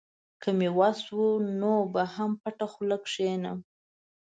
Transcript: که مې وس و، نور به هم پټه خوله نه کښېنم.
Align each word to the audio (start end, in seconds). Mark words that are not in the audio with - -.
که 0.41 0.49
مې 0.57 0.69
وس 0.77 0.99
و، 1.15 1.19
نور 1.59 1.81
به 1.93 2.03
هم 2.15 2.31
پټه 2.41 2.67
خوله 2.71 2.97
نه 2.99 3.03
کښېنم. 3.03 3.57